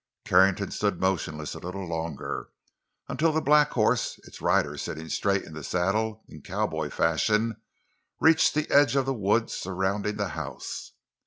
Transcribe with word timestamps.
Carrington 0.25 0.71
stood 0.71 0.99
motionless 0.99 1.53
a 1.53 1.59
little 1.59 1.85
longer—until 1.87 3.31
the 3.31 3.39
black 3.39 3.69
horse, 3.73 4.19
its 4.23 4.41
rider 4.41 4.75
sitting 4.75 5.09
straight 5.09 5.43
in 5.43 5.53
the 5.53 5.63
saddle, 5.63 6.23
in 6.27 6.41
cowboy 6.41 6.89
fashion, 6.89 7.57
reached 8.19 8.55
the 8.55 8.67
edge 8.71 8.95
of 8.95 9.05
the 9.05 9.13
wood 9.13 9.51
surrounding 9.51 10.15
the 10.17 10.29
house. 10.29 10.93